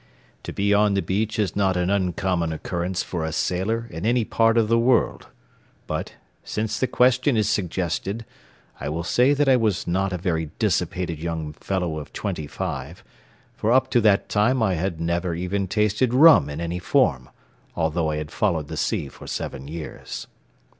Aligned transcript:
To 0.41 0.51
be 0.51 0.73
on 0.73 0.95
the 0.95 1.03
beach 1.03 1.37
is 1.37 1.55
not 1.55 1.77
an 1.77 1.91
uncommon 1.91 2.51
occurrence 2.51 3.03
for 3.03 3.23
a 3.23 3.31
sailor 3.31 3.85
in 3.91 4.03
any 4.03 4.25
part 4.25 4.57
of 4.57 4.67
the 4.67 4.79
world; 4.79 5.27
but, 5.85 6.15
since 6.43 6.79
the 6.79 6.87
question 6.87 7.37
is 7.37 7.47
suggested, 7.47 8.25
I 8.79 8.89
will 8.89 9.03
say 9.03 9.35
that 9.35 9.47
I 9.47 9.57
was 9.57 9.85
not 9.85 10.11
a 10.11 10.17
very 10.17 10.49
dissipated 10.57 11.19
young 11.19 11.53
fellow 11.53 11.99
of 11.99 12.13
twenty 12.13 12.47
five, 12.47 13.03
for 13.53 13.71
up 13.71 13.91
to 13.91 14.01
that 14.01 14.27
time 14.27 14.63
I 14.63 14.73
had 14.73 14.99
never 14.99 15.35
even 15.35 15.67
tasted 15.67 16.15
rum 16.15 16.49
in 16.49 16.59
any 16.59 16.79
form, 16.79 17.29
although 17.75 18.09
I 18.09 18.15
had 18.15 18.31
followed 18.31 18.69
the 18.69 18.77
sea 18.77 19.07
for 19.07 19.27
seven 19.27 19.67
years. 19.67 20.25